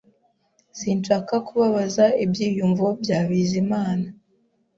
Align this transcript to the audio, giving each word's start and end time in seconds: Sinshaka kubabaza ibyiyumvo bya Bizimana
Sinshaka 0.79 1.33
kubabaza 1.47 2.05
ibyiyumvo 2.25 2.87
bya 3.01 3.19
Bizimana 3.27 4.07